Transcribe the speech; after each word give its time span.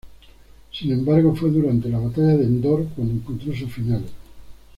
Sin 0.71 0.91
embargo, 0.91 1.35
fue 1.35 1.51
durante 1.51 1.87
la 1.87 1.99
Batalla 1.99 2.35
de 2.35 2.45
Endor 2.45 2.87
cuando 2.95 3.13
encontró 3.13 3.53
su 3.55 3.67
final. 3.67 4.01